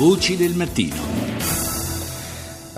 Voci 0.00 0.34
del 0.34 0.54
mattino. 0.54 1.09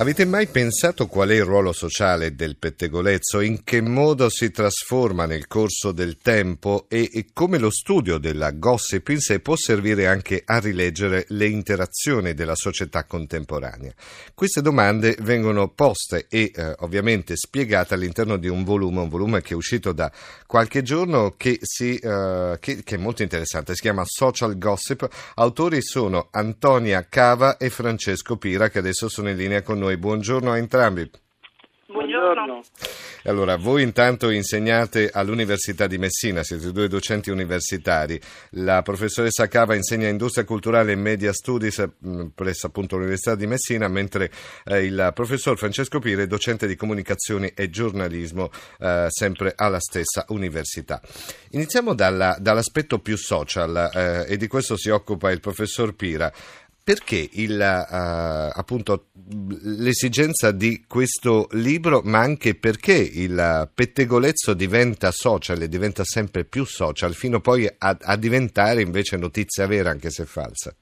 Avete 0.02 0.24
mai 0.24 0.48
pensato 0.48 1.06
qual 1.06 1.28
è 1.28 1.34
il 1.34 1.44
ruolo 1.44 1.72
sociale 1.72 2.34
del 2.34 2.56
pettegolezzo? 2.56 3.38
In 3.38 3.62
che 3.62 3.80
modo 3.80 4.28
si 4.30 4.50
trasforma 4.50 5.26
nel 5.26 5.46
corso 5.46 5.92
del 5.92 6.16
tempo 6.16 6.86
e, 6.88 7.08
e, 7.12 7.26
come 7.32 7.56
lo 7.56 7.70
studio 7.70 8.18
della 8.18 8.50
gossip 8.50 9.10
in 9.10 9.20
sé 9.20 9.38
può 9.38 9.54
servire 9.54 10.08
anche 10.08 10.42
a 10.44 10.58
rileggere 10.58 11.26
le 11.28 11.46
interazioni 11.46 12.34
della 12.34 12.56
società 12.56 13.04
contemporanea? 13.04 13.92
Queste 14.34 14.60
domande 14.60 15.16
vengono 15.20 15.68
poste 15.68 16.26
e 16.28 16.50
eh, 16.52 16.74
ovviamente 16.80 17.36
spiegate 17.36 17.94
all'interno 17.94 18.38
di 18.38 18.48
un 18.48 18.64
volume, 18.64 19.02
un 19.02 19.08
volume 19.08 19.40
che 19.40 19.52
è 19.52 19.56
uscito 19.56 19.92
da 19.92 20.10
qualche 20.48 20.82
giorno 20.82 21.34
che, 21.36 21.60
si, 21.62 21.94
eh, 21.94 22.56
che, 22.58 22.82
che 22.82 22.94
è 22.96 22.98
molto 22.98 23.22
interessante, 23.22 23.76
si 23.76 23.82
chiama 23.82 24.02
Social 24.04 24.58
Gossip. 24.58 25.08
Autori 25.36 25.80
sono 25.80 26.26
Antonia 26.32 27.06
Cava 27.08 27.56
e 27.56 27.70
Francesco 27.70 28.36
Pira 28.36 28.68
che 28.68 28.80
adesso 28.80 29.08
sono 29.08 29.30
in 29.30 29.36
linea 29.36 29.62
con 29.62 29.78
noi 29.78 29.90
noi. 29.92 29.96
Buongiorno 29.96 30.50
a 30.50 30.58
entrambi. 30.58 31.10
Buongiorno. 31.86 32.62
Allora, 33.24 33.56
voi 33.56 33.82
intanto 33.82 34.30
insegnate 34.30 35.10
all'Università 35.12 35.86
di 35.86 35.98
Messina, 35.98 36.42
siete 36.42 36.72
due 36.72 36.88
docenti 36.88 37.30
universitari. 37.30 38.18
La 38.52 38.80
professoressa 38.80 39.46
Cava 39.46 39.74
insegna 39.74 40.08
Industria 40.08 40.44
Culturale 40.44 40.92
e 40.92 40.96
Media 40.96 41.32
Studies 41.32 41.86
mm, 42.04 42.28
presso 42.34 42.66
appunto 42.66 42.96
l'Università 42.96 43.34
di 43.34 43.46
Messina, 43.46 43.88
mentre 43.88 44.30
eh, 44.64 44.84
il 44.84 45.12
professor 45.14 45.58
Francesco 45.58 45.98
Pire 45.98 46.22
è 46.22 46.26
docente 46.26 46.66
di 46.66 46.76
comunicazioni 46.76 47.52
e 47.54 47.68
giornalismo 47.68 48.50
eh, 48.80 49.06
sempre 49.10 49.52
alla 49.54 49.78
stessa 49.78 50.24
università. 50.28 51.00
Iniziamo 51.50 51.94
dalla, 51.94 52.36
dall'aspetto 52.40 53.00
più 53.00 53.16
social 53.16 53.90
eh, 53.94 54.32
e 54.32 54.36
di 54.38 54.46
questo 54.48 54.76
si 54.76 54.88
occupa 54.88 55.30
il 55.30 55.40
professor 55.40 55.94
Pira. 55.94 56.32
Perché 56.84 57.28
il, 57.34 57.58
uh, 57.60 58.58
appunto, 58.58 59.06
l'esigenza 59.78 60.50
di 60.50 60.84
questo 60.88 61.46
libro, 61.52 62.00
ma 62.04 62.18
anche 62.18 62.56
perché 62.56 62.94
il 62.94 63.70
pettegolezzo 63.72 64.52
diventa 64.54 65.12
social 65.12 65.62
e 65.62 65.68
diventa 65.68 66.02
sempre 66.02 66.44
più 66.44 66.64
social, 66.64 67.14
fino 67.14 67.40
poi 67.40 67.66
a, 67.66 67.96
a 68.00 68.16
diventare 68.16 68.82
invece 68.82 69.16
notizia 69.16 69.66
vera, 69.66 69.90
anche 69.90 70.10
se 70.10 70.24
falsa? 70.24 70.74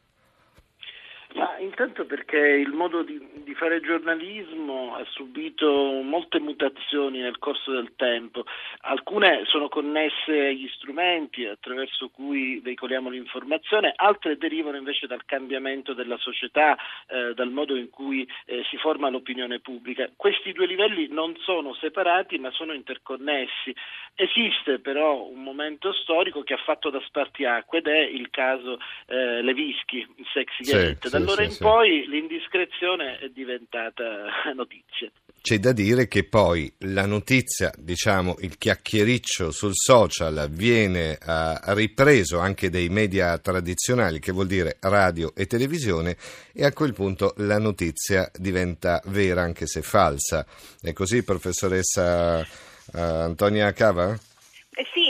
intanto 1.80 2.04
perché 2.04 2.36
il 2.36 2.72
modo 2.72 3.02
di, 3.02 3.18
fare 3.60 3.82
giornalismo 3.82 4.94
ha 4.94 5.04
subito 5.10 5.70
molte 6.02 6.40
mutazioni 6.40 7.18
nel 7.18 7.36
corso 7.38 7.72
del 7.72 7.92
tempo, 7.94 8.44
alcune 8.80 9.42
sono 9.44 9.68
connesse 9.68 10.46
agli 10.46 10.66
strumenti 10.76 11.44
attraverso 11.44 12.08
cui 12.08 12.58
veicoliamo 12.60 13.10
l'informazione, 13.10 13.92
altre 13.94 14.38
derivano 14.38 14.78
invece 14.78 15.06
dal 15.06 15.26
cambiamento 15.26 15.92
della 15.92 16.16
società, 16.16 16.74
eh, 17.06 17.34
dal 17.34 17.50
modo 17.50 17.76
in 17.76 17.90
cui 17.90 18.26
eh, 18.46 18.64
si 18.70 18.78
forma 18.78 19.10
l'opinione 19.10 19.60
pubblica. 19.60 20.08
Questi 20.16 20.52
due 20.52 20.64
livelli 20.64 21.08
non 21.08 21.36
sono 21.40 21.74
separati 21.74 22.38
ma 22.38 22.50
sono 22.52 22.72
interconnessi. 22.72 23.74
Esiste 24.14 24.78
però 24.78 25.22
un 25.26 25.42
momento 25.42 25.92
storico 25.92 26.42
che 26.42 26.54
ha 26.54 26.62
fatto 26.64 26.88
da 26.88 27.00
spartiacque 27.04 27.78
ed 27.78 27.88
è 27.88 27.98
il 27.98 28.30
caso 28.30 28.78
eh, 29.06 29.42
Levischi, 29.42 29.98
il 29.98 30.26
Sexy 30.32 30.64
Gate. 30.64 30.98
Sì, 31.02 31.10
da 31.10 31.18
allora 31.18 31.42
sì, 31.42 31.44
in 31.44 31.50
sì 31.50 31.62
poi 31.62 32.06
l'indiscrezione 32.08 33.18
è 33.18 33.28
diventata 33.28 33.48
notizia. 34.54 35.10
C'è 35.42 35.58
da 35.58 35.72
dire 35.72 36.06
che 36.06 36.24
poi 36.24 36.70
la 36.80 37.06
notizia, 37.06 37.72
diciamo 37.78 38.36
il 38.40 38.58
chiacchiericcio 38.58 39.50
sul 39.50 39.72
social 39.74 40.48
viene 40.50 41.18
uh, 41.18 41.72
ripreso 41.72 42.38
anche 42.38 42.68
dai 42.68 42.90
media 42.90 43.38
tradizionali, 43.38 44.20
che 44.20 44.32
vuol 44.32 44.46
dire 44.46 44.76
radio 44.80 45.32
e 45.34 45.46
televisione, 45.46 46.16
e 46.52 46.64
a 46.64 46.72
quel 46.72 46.92
punto 46.92 47.32
la 47.38 47.58
notizia 47.58 48.30
diventa 48.36 49.00
vera 49.06 49.40
anche 49.40 49.66
se 49.66 49.80
falsa. 49.80 50.44
È 50.78 50.92
così, 50.92 51.22
professoressa 51.22 52.40
uh, 52.40 52.98
Antonia 52.98 53.72
Cava? 53.72 54.18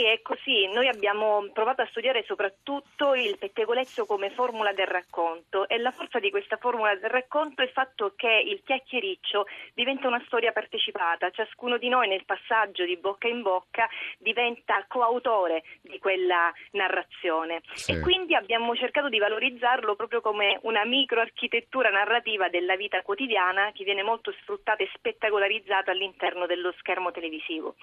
Sì, 0.01 0.07
è 0.07 0.19
così. 0.23 0.65
Noi 0.73 0.87
abbiamo 0.87 1.47
provato 1.53 1.83
a 1.83 1.87
studiare 1.91 2.23
soprattutto 2.25 3.13
il 3.13 3.37
pettegolezzo 3.37 4.07
come 4.07 4.31
formula 4.31 4.73
del 4.73 4.87
racconto 4.87 5.67
e 5.67 5.77
la 5.77 5.91
forza 5.91 6.17
di 6.17 6.31
questa 6.31 6.57
formula 6.57 6.95
del 6.95 7.11
racconto 7.11 7.61
è 7.61 7.65
il 7.65 7.71
fatto 7.71 8.13
che 8.15 8.43
il 8.43 8.63
chiacchiericcio 8.65 9.45
diventa 9.75 10.07
una 10.07 10.23
storia 10.25 10.53
partecipata. 10.53 11.29
Ciascuno 11.29 11.77
di 11.77 11.87
noi 11.87 12.07
nel 12.07 12.25
passaggio 12.25 12.83
di 12.83 12.97
bocca 12.97 13.27
in 13.27 13.43
bocca 13.43 13.87
diventa 14.17 14.83
coautore 14.87 15.61
di 15.81 15.99
quella 15.99 16.51
narrazione 16.71 17.61
sì. 17.73 17.91
e 17.91 17.99
quindi 17.99 18.33
abbiamo 18.33 18.75
cercato 18.75 19.07
di 19.07 19.19
valorizzarlo 19.19 19.95
proprio 19.95 20.21
come 20.21 20.57
una 20.63 20.83
microarchitettura 20.83 21.91
narrativa 21.91 22.49
della 22.49 22.75
vita 22.75 23.03
quotidiana 23.03 23.71
che 23.71 23.83
viene 23.83 24.01
molto 24.01 24.33
sfruttata 24.41 24.81
e 24.81 24.89
spettacolarizzata 24.95 25.91
all'interno 25.91 26.47
dello 26.47 26.73
schermo 26.79 27.11
televisivo. 27.11 27.75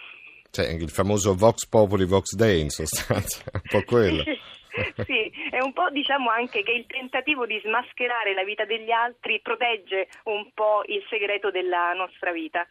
Cioè, 0.51 0.69
il 0.69 0.91
famoso 0.91 1.35
Vox 1.35 1.67
Populi, 1.67 2.05
Vox 2.05 2.35
Dei, 2.35 2.61
in 2.61 2.71
sostanza, 2.71 3.43
un 3.53 3.61
po' 3.69 3.83
quello. 3.85 4.23
sì, 5.07 5.31
è 5.59 5.61
un 5.61 5.73
po' 5.73 5.91
diciamo 5.91 6.31
anche 6.31 6.63
che 6.63 6.71
il 6.71 6.87
tentativo 6.87 7.45
di 7.45 7.61
smascherare 7.65 8.33
la 8.33 8.45
vita 8.45 8.65
degli 8.65 8.91
altri 8.91 9.41
protegge 9.43 10.09
un 10.25 10.51
po' 10.55 10.83
il 10.87 11.05
segreto 11.09 11.51
della 11.51 11.93
nostra 11.95 12.31
vita. 12.33 12.67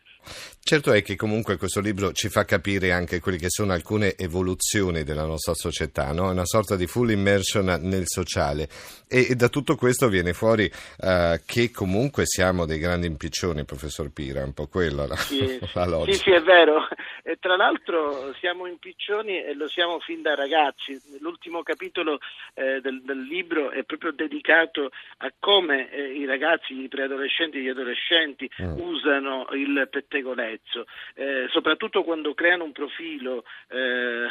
Certo 0.67 0.91
è 0.91 1.01
che 1.01 1.15
comunque 1.15 1.57
questo 1.57 1.79
libro 1.79 2.11
ci 2.11 2.29
fa 2.29 2.43
capire 2.43 2.91
anche 2.91 3.19
quelle 3.19 3.37
che 3.37 3.49
sono 3.49 3.73
alcune 3.73 4.15
evoluzioni 4.17 5.03
della 5.03 5.25
nostra 5.25 5.53
società, 5.53 6.11
no? 6.11 6.29
una 6.29 6.45
sorta 6.45 6.75
di 6.75 6.87
full 6.87 7.09
immersion 7.09 7.65
nel 7.83 8.03
sociale 8.05 8.67
e, 9.09 9.27
e 9.29 9.35
da 9.35 9.47
tutto 9.47 9.77
questo 9.77 10.09
viene 10.09 10.33
fuori 10.33 10.65
uh, 10.65 11.39
che 11.45 11.71
comunque 11.71 12.25
siamo 12.25 12.65
dei 12.65 12.79
grandi 12.79 13.07
impiccioni, 13.07 13.63
professor 13.63 14.11
Pira, 14.11 14.43
un 14.43 14.53
po' 14.53 14.67
quello 14.67 15.07
la, 15.07 15.15
sì, 15.15 15.57
la 15.73 15.85
logica. 15.85 16.17
Sì, 16.17 16.23
sì, 16.23 16.31
è 16.31 16.41
vero. 16.41 16.85
E 17.23 17.37
tra 17.39 17.55
l'altro 17.55 18.33
siamo 18.39 18.67
impiccioni 18.67 19.41
e 19.41 19.53
lo 19.53 19.69
siamo 19.69 19.99
fin 19.99 20.21
da 20.21 20.35
ragazzi. 20.35 20.99
L'ultimo 21.19 21.63
capitolo 21.63 22.19
eh, 22.53 22.76
del, 22.81 23.01
del, 23.03 23.21
libro 23.21 23.71
è 23.71 23.83
proprio 23.83 24.11
dedicato 24.11 24.91
a 25.17 25.31
come 25.39 25.89
eh, 25.91 26.13
i 26.13 26.25
ragazzi, 26.25 26.79
i 26.79 26.87
preadolescenti 26.87 27.57
e 27.57 27.61
gli 27.61 27.69
adolescenti 27.69 28.49
mm. 28.61 28.79
usano 28.79 29.47
il 29.51 29.87
pettegolezzo, 29.89 30.85
eh, 31.15 31.47
soprattutto 31.49 32.03
quando 32.03 32.33
creano 32.33 32.63
un 32.63 32.71
profilo 32.71 33.43
eh, 33.69 34.27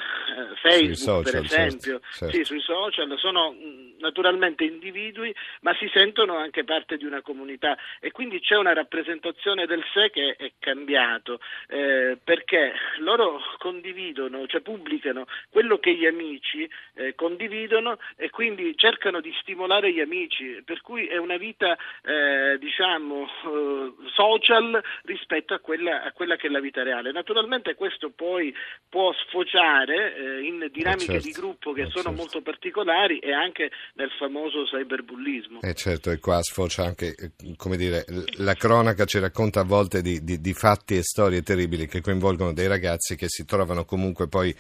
Facebook, 0.61 0.97
social, 0.97 1.23
per 1.23 1.33
certo, 1.33 1.55
esempio, 1.55 2.01
certo, 2.01 2.17
certo. 2.19 2.37
Sì, 2.37 2.45
sui 2.45 2.61
social, 2.61 3.19
sono 3.19 3.53
mm, 3.53 3.96
naturalmente 3.99 4.65
individui, 4.65 5.35
ma 5.61 5.75
si 5.75 5.89
sentono 5.93 6.37
anche 6.37 6.65
parte 6.65 6.97
di 6.97 7.05
una 7.05 7.23
comunità 7.23 7.77
e 8.01 8.11
quindi 8.11 8.41
c'è 8.41 8.57
una 8.57 8.73
rappresentazione 8.73 9.67
del 9.67 9.85
sé 9.93 10.11
che 10.11 10.37
è 10.37 10.53
cambiato, 10.59 11.41
eh, 11.69 12.19
perché 12.23 12.73
loro 12.99 13.41
condividono, 13.59 14.47
cioè 14.47 14.61
pubblicano 14.61 15.27
quello 15.51 15.79
che 15.79 15.95
gli 15.95 16.07
amici 16.07 16.69
eh, 16.95 17.15
condividono 17.15 17.99
e 18.17 18.31
quindi 18.31 18.77
cercano 18.77 19.21
di 19.21 19.35
stimolare 19.41 19.93
gli 19.93 20.01
amici, 20.01 20.63
per 20.65 20.81
cui 20.81 21.07
è 21.07 21.17
una 21.17 21.37
vita 21.37 21.77
eh, 22.03 22.59
diciamo 22.59 23.27
eh, 23.27 23.93
social 24.13 24.83
rispetto 25.03 25.55
a 25.55 25.59
quella, 25.59 26.03
a 26.03 26.13
quella, 26.13 26.37
che 26.37 26.47
è 26.47 26.51
la 26.51 26.61
vita 26.61 26.83
reale. 26.83 27.13
Naturalmente 27.13 27.75
questo 27.75 28.11
poi 28.11 28.55
può 28.89 29.13
sfociare 29.13 30.17
eh, 30.17 30.43
in 30.43 30.69
dinamiche 30.71 31.21
certo, 31.21 31.27
di 31.27 31.33
gruppo 31.33 31.73
che 31.73 31.85
sono 31.87 32.05
certo. 32.05 32.13
molto 32.13 32.43
particolari 32.43 33.19
e 33.19 33.33
anche 33.33 33.71
nel 33.95 34.11
famoso 34.19 34.65
cyberbullismo. 34.65 35.61
Eh 35.63 35.75
certo, 35.75 36.11
e 36.11 36.19
qua 36.19 36.43
sfocia 36.43 36.85
anche, 36.85 37.15
eh, 37.15 37.57
come 37.57 37.77
dire, 37.77 38.05
la 38.37 38.55
cronaca 38.55 39.05
ci 39.05 39.19
racconta 39.19 39.61
a 39.61 39.65
volte 39.65 40.03
di, 40.03 40.23
di, 40.23 40.41
di 40.41 40.53
fatti 40.53 40.97
e 40.97 41.03
storie 41.03 41.43
terribili 41.43 41.87
che 41.87 42.01
coinvolgono 42.01 42.53
dei 42.53 42.67
ragazzi 42.67 43.17
che 43.17 43.29
si 43.29 43.45
trovano 43.45 43.85
comunque 43.85 44.29
poi 44.29 44.55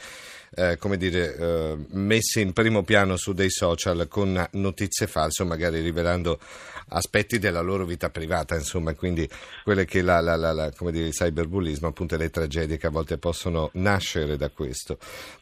eh, 0.54 0.76
come 0.78 0.96
dire, 0.96 1.36
eh, 1.36 1.76
messi 1.90 2.40
in 2.40 2.52
primo 2.52 2.82
piano 2.82 3.16
su 3.16 3.32
dei 3.32 3.50
social 3.50 4.06
con 4.08 4.42
notizie 4.52 5.06
false 5.06 5.42
o 5.42 5.46
magari 5.46 5.80
rivelando 5.80 6.38
aspetti 6.88 7.38
della 7.38 7.60
loro 7.60 7.84
vita 7.84 8.10
privata, 8.10 8.54
insomma, 8.54 8.94
quindi 8.94 9.28
quelle 9.64 9.84
che 9.84 10.02
la, 10.02 10.20
la, 10.20 10.36
la, 10.36 10.52
la 10.52 10.72
come 10.72 10.92
dire, 10.92 11.06
il 11.06 11.12
cyberbullismo, 11.12 11.88
appunto 11.88 12.16
le 12.16 12.30
tragedie 12.30 12.76
che 12.76 12.86
a 12.86 12.90
volte 12.90 13.18
possono 13.18 13.70
nascere 13.74 14.36
da 14.36 14.50
questo. 14.50 14.98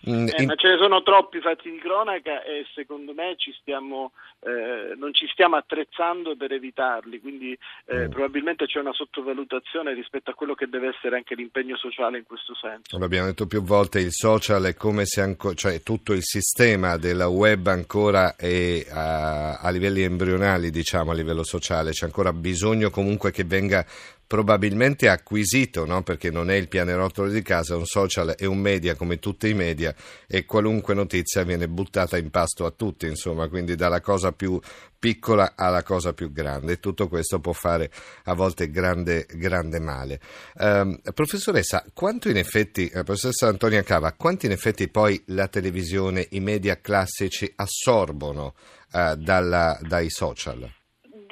Mm, 0.08 0.28
eh, 0.28 0.42
in... 0.42 0.46
Ma 0.46 0.54
ce 0.56 0.68
ne 0.68 0.78
sono 0.78 1.02
troppi 1.02 1.40
fatti 1.40 1.70
di 1.70 1.78
cronaca 1.78 2.42
e 2.44 2.64
secondo 2.74 3.12
me 3.12 3.34
ci 3.36 3.54
stiamo, 3.60 3.73
siamo 3.74 4.12
eh, 4.44 4.94
non 4.96 5.14
ci 5.14 5.26
stiamo 5.32 5.56
attrezzando 5.56 6.36
per 6.36 6.52
evitarli, 6.52 7.18
quindi 7.20 7.56
eh, 7.86 8.06
mm. 8.06 8.10
probabilmente 8.10 8.66
c'è 8.66 8.78
una 8.78 8.92
sottovalutazione 8.92 9.94
rispetto 9.94 10.30
a 10.30 10.34
quello 10.34 10.54
che 10.54 10.66
deve 10.68 10.88
essere 10.88 11.16
anche 11.16 11.34
l'impegno 11.34 11.76
sociale 11.76 12.18
in 12.18 12.24
questo 12.24 12.54
senso. 12.54 12.98
L'abbiamo 12.98 13.26
detto 13.26 13.46
più 13.46 13.62
volte, 13.62 14.00
il 14.00 14.12
social 14.12 14.64
è 14.64 14.74
come 14.74 15.06
se 15.06 15.22
anco, 15.22 15.54
cioè, 15.54 15.82
tutto 15.82 16.12
il 16.12 16.22
sistema 16.22 16.98
della 16.98 17.28
web 17.28 17.66
ancora 17.68 18.36
è 18.36 18.84
a, 18.90 19.58
a 19.58 19.70
livelli 19.70 20.02
embrionali, 20.02 20.70
diciamo, 20.70 21.12
a 21.12 21.14
livello 21.14 21.44
sociale, 21.44 21.92
c'è 21.92 22.04
ancora 22.04 22.32
bisogno 22.32 22.90
comunque 22.90 23.30
che 23.30 23.44
venga 23.44 23.84
probabilmente 24.26 25.08
acquisito, 25.08 25.84
no? 25.84 26.02
perché 26.02 26.30
non 26.30 26.50
è 26.50 26.54
il 26.54 26.68
pianerottolo 26.68 27.28
di 27.28 27.42
casa, 27.42 27.74
è 27.74 27.76
un 27.76 27.84
social 27.84 28.34
e 28.36 28.46
un 28.46 28.58
media 28.58 28.96
come 28.96 29.18
tutti 29.18 29.48
i 29.48 29.54
media 29.54 29.94
e 30.26 30.44
qualunque 30.44 30.94
notizia 30.94 31.44
viene 31.44 31.68
buttata 31.68 32.16
in 32.16 32.30
pasto 32.30 32.64
a 32.64 32.70
tutti, 32.70 33.06
insomma, 33.06 33.48
quindi 33.48 33.74
dalla 33.74 34.00
cosa 34.00 34.32
più 34.34 34.60
piccola 34.98 35.52
alla 35.56 35.82
cosa 35.82 36.12
più 36.12 36.32
grande. 36.32 36.80
Tutto 36.80 37.08
questo 37.08 37.40
può 37.40 37.52
fare 37.52 37.90
a 38.24 38.34
volte 38.34 38.70
grande, 38.70 39.26
grande 39.32 39.80
male. 39.80 40.20
Um, 40.54 40.98
professoressa, 41.12 41.84
quanto 41.92 42.28
in 42.28 42.36
effetti, 42.36 42.88
eh, 42.88 43.02
professoressa 43.02 43.48
Antonia 43.48 43.82
Cava, 43.82 44.12
quanto 44.12 44.46
in 44.46 44.52
effetti 44.52 44.88
poi 44.88 45.22
la 45.26 45.48
televisione, 45.48 46.26
i 46.30 46.40
media 46.40 46.80
classici 46.80 47.52
assorbono 47.56 48.54
uh, 48.92 49.14
dalla, 49.16 49.78
dai 49.82 50.10
social? 50.10 50.70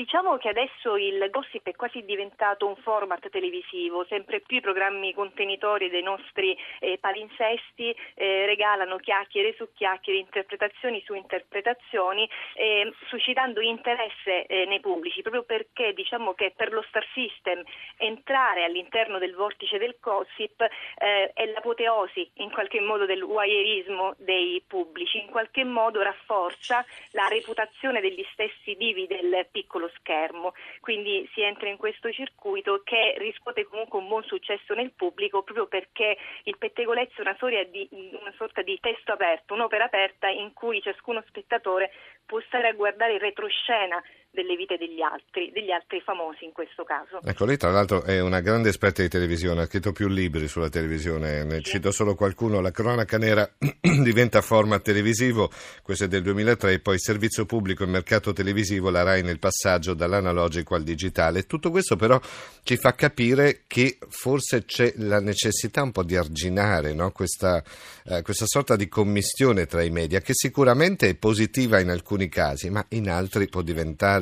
Diciamo 0.03 0.37
che 0.37 0.49
adesso 0.49 0.97
il 0.97 1.29
gossip 1.31 1.65
è 1.69 1.77
quasi 1.77 2.03
diventato 2.05 2.67
un 2.67 2.75
format 2.75 3.29
televisivo, 3.29 4.05
sempre 4.09 4.41
più 4.41 4.57
i 4.57 4.61
programmi 4.61 5.15
contenitori 5.15 5.91
dei 5.91 6.03
nostri 6.03 6.59
eh, 6.81 6.99
palinsesti 6.99 7.95
eh, 8.15 8.45
regalano 8.45 8.97
chiacchiere 8.97 9.55
su 9.57 9.69
chiacchiere, 9.73 10.19
interpretazioni 10.19 11.01
su 11.07 11.15
interpretazioni, 11.15 12.29
eh, 12.55 12.93
suscitando 13.07 13.61
interesse 13.61 14.45
eh, 14.47 14.65
nei 14.65 14.81
pubblici, 14.81 15.23
proprio 15.23 15.45
perché 15.45 15.93
diciamo 15.93 16.35
che 16.35 16.53
per 16.57 16.73
lo 16.73 16.83
star 16.89 17.07
system 17.15 17.63
entrare 17.97 18.65
all'interno 18.65 19.19
del 19.19 19.37
vortice 19.37 19.79
del 19.79 19.99
gossip 20.01 20.63
eh, 20.63 21.31
è 21.33 21.47
l'apoteosi 21.47 22.29
in 22.39 22.51
qualche 22.51 22.81
modo 22.81 23.07
del 23.07 23.23
voyeurismo 23.23 24.15
dei 24.19 24.61
pubblici, 24.67 25.21
in 25.21 25.31
qualche 25.31 25.63
modo 25.63 26.03
rafforza 26.03 26.85
la 27.13 27.29
reputazione 27.29 28.01
degli 28.01 28.27
stessi 28.33 28.75
divi 28.75 29.07
del 29.07 29.47
piccolo 29.53 29.91
schermo, 29.97 30.55
quindi 30.81 31.29
si 31.33 31.43
entra 31.43 31.69
in 31.69 31.77
questo 31.77 32.11
circuito 32.13 32.83
che 32.85 33.15
riscuote 33.19 33.65
comunque 33.65 33.99
un 33.99 34.09
buon 34.09 34.25
successo 34.25 34.75
nel 34.75 34.93
pubblico 34.93 35.43
proprio 35.43 35.67
perché 35.67 36.17
il 36.45 36.57
pettegolezzo 36.59 37.23
è 37.23 37.35
una, 37.41 37.63
di, 37.65 37.89
una 37.91 38.33
sorta 38.37 38.63
di 38.63 38.79
testo 38.81 39.13
aperto, 39.13 39.55
un'opera 39.55 39.85
aperta 39.85 40.29
in 40.29 40.53
cui 40.53 40.81
ciascuno 40.83 41.23
spettatore 41.27 41.91
può 42.27 42.41
stare 42.41 42.69
a 42.69 42.73
guardare 42.73 43.15
in 43.15 43.19
retroscena 43.19 44.03
delle 44.33 44.57
vite 44.57 44.79
degli 44.79 45.03
altri, 45.03 45.53
degli 45.53 45.71
altri 45.71 46.01
famosi 46.01 46.47
in 46.47 46.53
questo 46.53 46.85
caso. 46.85 47.21
Ecco, 47.23 47.45
lei 47.45 47.59
tra 47.59 47.71
l'altro 47.71 48.03
è 48.03 48.19
una 48.21 48.41
grande 48.41 48.71
esperta 48.71 49.03
di 49.03 49.09
televisione, 49.09 49.61
ha 49.61 49.67
scritto 49.67 49.93
più 49.93 50.09
libri 50.09 50.49
sulla 50.49 50.71
televisione, 50.71 51.45
ne 51.45 51.57
sì. 51.57 51.73
cito 51.73 51.91
solo 51.93 52.15
qualcuno, 52.15 52.61
La 52.61 52.71
cronaca 52.71 53.19
nera 53.19 53.49
diventa 53.59 54.41
format 54.41 54.81
televisivo, 54.81 55.51
questo 55.83 56.05
è 56.05 56.09
del 56.09 56.23
2003, 56.23 56.79
poi 56.79 56.99
servizio 56.99 57.45
pubblico 57.45 57.85
e 57.85 57.89
mercato 57.89 58.33
televisivo, 58.33 58.89
la 58.89 59.03
RAI 59.03 59.23
nel 59.23 59.39
passaggio 59.39 59.93
dall'analogico 59.93 60.75
al 60.75 60.83
digitale. 60.83 61.45
Tutto 61.45 61.71
questo 61.71 61.97
però 61.97 62.19
ci 62.63 62.79
fa 62.79 62.95
capire 62.95 63.65
che 63.67 63.99
forse 64.09 64.65
c'è 64.65 64.95
la 64.97 65.21
necessità 65.21 65.83
un 65.83 65.93
po' 65.93 66.05
di 66.05 66.17
arginare 66.17 66.95
no? 66.95 67.11
questa, 67.13 67.63
eh, 68.07 68.23
questa 68.23 68.47
sorta 68.47 68.77
di 68.77 68.89
commistione 68.89 69.67
tra 69.67 69.83
i 69.83 69.91
media, 69.91 70.21
che 70.21 70.33
sicuramente 70.33 71.11
è 71.11 71.17
positiva 71.17 71.81
in 71.81 71.91
alcuni 71.91 72.31
casi, 72.31 72.71
ma 72.71 72.83
in 72.91 73.11
altri 73.11 73.47
può 73.49 73.61
diventare 73.61 74.22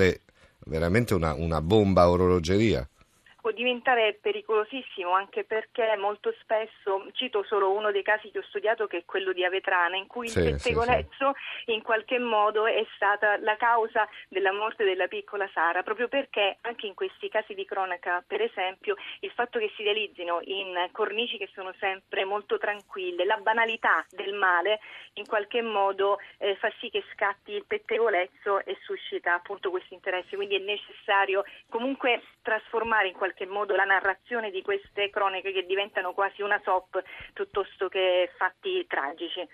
veramente 0.66 1.14
una, 1.14 1.34
una 1.34 1.60
bomba 1.60 2.08
orologeria 2.08 2.88
può 3.40 3.50
diventare 3.50 4.18
pericolosissimo 4.20 5.12
anche 5.12 5.44
perché 5.44 5.96
molto 5.96 6.34
spesso, 6.40 7.06
cito 7.12 7.42
solo 7.44 7.72
uno 7.72 7.90
dei 7.90 8.02
casi 8.02 8.30
che 8.30 8.38
ho 8.38 8.42
studiato 8.42 8.86
che 8.86 8.98
è 8.98 9.04
quello 9.04 9.32
di 9.32 9.44
Avetrana, 9.44 9.96
in 9.96 10.06
cui 10.06 10.28
sì, 10.28 10.38
il 10.38 10.52
pettegolezzo 10.52 11.32
sì, 11.34 11.64
sì. 11.64 11.72
in 11.74 11.82
qualche 11.82 12.18
modo 12.18 12.66
è 12.66 12.84
stata 12.94 13.38
la 13.38 13.56
causa 13.56 14.08
della 14.28 14.52
morte 14.52 14.84
della 14.84 15.08
piccola 15.08 15.48
Sara, 15.52 15.82
proprio 15.82 16.08
perché 16.08 16.58
anche 16.62 16.86
in 16.86 16.94
questi 16.94 17.28
casi 17.28 17.54
di 17.54 17.64
cronaca, 17.64 18.22
per 18.26 18.42
esempio, 18.42 18.96
il 19.20 19.30
fatto 19.30 19.58
che 19.58 19.72
si 19.76 19.82
realizzino 19.82 20.40
in 20.44 20.88
cornici 20.92 21.38
che 21.38 21.48
sono 21.54 21.74
sempre 21.78 22.24
molto 22.24 22.58
tranquille, 22.58 23.24
la 23.24 23.38
banalità 23.38 24.04
del 24.10 24.34
male 24.34 24.80
in 25.14 25.26
qualche 25.26 25.62
modo 25.62 26.18
eh, 26.38 26.56
fa 26.56 26.70
sì 26.78 26.90
che 26.90 27.02
scatti 27.14 27.52
il 27.52 27.64
pettegolezzo 27.66 28.64
e 28.64 28.76
suscita 28.82 29.34
appunto 29.34 29.70
questo 29.70 29.94
interesse, 29.94 30.36
quindi 30.36 30.56
è 30.56 30.60
necessario 30.60 31.44
comunque 31.68 32.22
trasformare 32.42 33.08
in 33.08 33.14
qualche 33.14 33.29
qualche 33.30 33.46
modo 33.46 33.74
la 33.74 33.84
narrazione 33.84 34.50
di 34.50 34.62
queste 34.62 35.10
cronache 35.10 35.52
che 35.52 35.64
diventano 35.66 36.12
quasi 36.12 36.42
una 36.42 36.60
soap 36.64 37.02
piuttosto 37.32 37.88
che 37.88 38.30
fatti 38.36 38.84
tragici. 38.88 39.46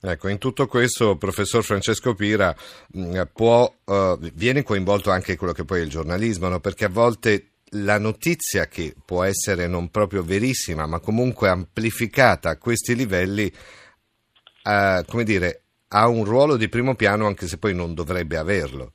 Ecco, 0.00 0.28
in 0.28 0.38
tutto 0.38 0.66
questo, 0.66 1.16
professor 1.16 1.64
Francesco 1.64 2.14
Pira 2.14 2.54
mm, 2.96 3.22
può, 3.32 3.72
uh, 3.84 4.18
viene 4.34 4.62
coinvolto 4.62 5.10
anche 5.10 5.36
quello 5.36 5.54
che 5.54 5.64
poi 5.64 5.80
è 5.80 5.82
il 5.82 5.88
giornalismo, 5.88 6.48
no? 6.48 6.60
perché 6.60 6.84
a 6.84 6.90
volte 6.90 7.52
la 7.76 7.98
notizia 7.98 8.66
che 8.66 8.94
può 9.02 9.24
essere 9.24 9.66
non 9.66 9.90
proprio 9.90 10.22
verissima, 10.22 10.86
ma 10.86 11.00
comunque 11.00 11.48
amplificata 11.48 12.50
a 12.50 12.58
questi 12.58 12.94
livelli, 12.94 13.50
uh, 14.64 15.02
come 15.06 15.24
dire, 15.24 15.62
ha 15.88 16.06
un 16.06 16.24
ruolo 16.24 16.56
di 16.56 16.68
primo 16.68 16.94
piano 16.94 17.26
anche 17.26 17.46
se 17.46 17.56
poi 17.56 17.74
non 17.74 17.94
dovrebbe 17.94 18.36
averlo. 18.36 18.92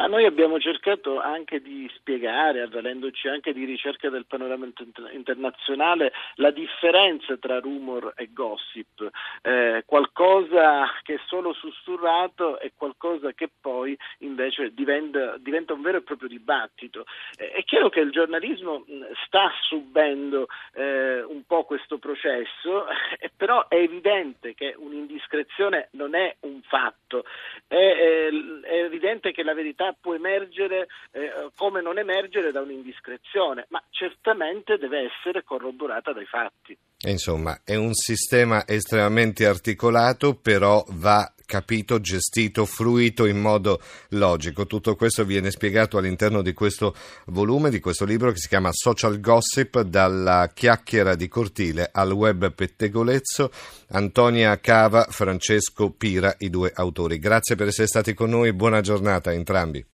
Ma 0.00 0.06
noi 0.06 0.24
abbiamo 0.24 0.58
cercato 0.58 1.20
anche 1.20 1.60
di 1.60 1.86
spiegare, 1.94 2.62
avvalendoci 2.62 3.28
anche 3.28 3.52
di 3.52 3.66
ricerca 3.66 4.08
del 4.08 4.24
panorama 4.24 4.66
internazionale, 5.12 6.14
la 6.36 6.50
differenza 6.50 7.36
tra 7.36 7.60
rumor 7.60 8.14
e 8.16 8.30
gossip, 8.32 9.10
eh, 9.42 9.82
qualcosa 9.84 10.90
che 11.02 11.16
è 11.16 11.20
solo 11.26 11.52
sussurrato 11.52 12.58
e 12.60 12.72
qualcosa 12.74 13.34
che 13.34 13.50
poi 13.60 13.94
invece 14.20 14.72
diventa, 14.72 15.36
diventa 15.36 15.74
un 15.74 15.82
vero 15.82 15.98
e 15.98 16.02
proprio 16.02 16.30
dibattito. 16.30 17.04
Eh, 17.36 17.50
è 17.50 17.64
chiaro 17.64 17.90
che 17.90 18.00
il 18.00 18.10
giornalismo 18.10 18.86
sta 19.26 19.52
subendo 19.68 20.46
eh, 20.72 21.20
un 21.24 21.44
po' 21.44 21.64
questo 21.64 21.98
processo, 21.98 22.86
eh, 23.18 23.30
però 23.36 23.68
è 23.68 23.76
evidente 23.76 24.54
che 24.54 24.74
un'indiscrezione 24.78 25.88
non 25.92 26.14
è 26.14 26.36
un 26.40 26.62
fatto, 26.62 27.26
è, 27.66 27.74
eh, 27.74 28.60
è 28.62 28.84
evidente 28.84 29.32
che 29.32 29.42
la 29.42 29.52
verità 29.52 29.88
può 29.98 30.14
emergere 30.14 30.88
eh, 31.12 31.50
come 31.56 31.80
non 31.80 31.98
emergere 31.98 32.52
da 32.52 32.60
un'indiscrezione, 32.60 33.66
ma 33.68 33.82
certamente 33.90 34.78
deve 34.78 35.10
essere 35.10 35.44
corroborata 35.44 36.12
dai 36.12 36.26
fatti. 36.26 36.76
Insomma, 37.06 37.60
è 37.64 37.76
un 37.76 37.94
sistema 37.94 38.66
estremamente 38.66 39.46
articolato, 39.46 40.34
però 40.34 40.84
va 40.90 41.32
capito, 41.50 41.98
gestito, 42.00 42.64
fruito 42.64 43.26
in 43.26 43.40
modo 43.40 43.80
logico. 44.10 44.66
Tutto 44.66 44.94
questo 44.94 45.24
viene 45.24 45.50
spiegato 45.50 45.98
all'interno 45.98 46.42
di 46.42 46.52
questo 46.52 46.94
volume, 47.26 47.70
di 47.70 47.80
questo 47.80 48.04
libro 48.04 48.30
che 48.30 48.38
si 48.38 48.46
chiama 48.46 48.68
Social 48.70 49.18
Gossip, 49.18 49.80
dalla 49.80 50.50
chiacchiera 50.54 51.16
di 51.16 51.26
cortile 51.26 51.88
al 51.90 52.12
web 52.12 52.52
pettegolezzo. 52.52 53.50
Antonia 53.88 54.60
Cava, 54.60 55.06
Francesco 55.10 55.90
Pira, 55.90 56.34
i 56.38 56.50
due 56.50 56.70
autori. 56.72 57.18
Grazie 57.18 57.56
per 57.56 57.68
essere 57.68 57.88
stati 57.88 58.14
con 58.14 58.30
noi, 58.30 58.52
buona 58.52 58.80
giornata 58.80 59.30
a 59.30 59.32
entrambi. 59.32 59.84